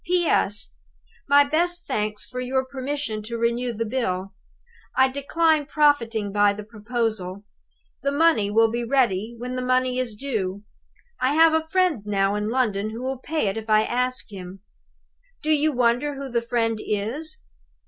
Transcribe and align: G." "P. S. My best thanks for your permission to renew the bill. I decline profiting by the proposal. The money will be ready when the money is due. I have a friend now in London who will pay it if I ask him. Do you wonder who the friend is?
G." 0.03 0.21
"P. 0.21 0.25
S. 0.25 0.71
My 1.29 1.43
best 1.43 1.85
thanks 1.85 2.25
for 2.25 2.39
your 2.39 2.65
permission 2.65 3.21
to 3.21 3.37
renew 3.37 3.71
the 3.71 3.85
bill. 3.85 4.33
I 4.97 5.07
decline 5.09 5.67
profiting 5.67 6.31
by 6.31 6.53
the 6.53 6.63
proposal. 6.63 7.43
The 8.01 8.11
money 8.11 8.49
will 8.49 8.71
be 8.71 8.83
ready 8.83 9.35
when 9.37 9.55
the 9.55 9.61
money 9.61 9.99
is 9.99 10.15
due. 10.15 10.63
I 11.19 11.35
have 11.35 11.53
a 11.53 11.67
friend 11.67 12.01
now 12.03 12.33
in 12.33 12.49
London 12.49 12.89
who 12.89 13.03
will 13.03 13.19
pay 13.19 13.45
it 13.47 13.57
if 13.57 13.69
I 13.69 13.83
ask 13.83 14.31
him. 14.31 14.61
Do 15.43 15.51
you 15.51 15.71
wonder 15.71 16.15
who 16.15 16.29
the 16.31 16.41
friend 16.41 16.79
is? 16.83 17.43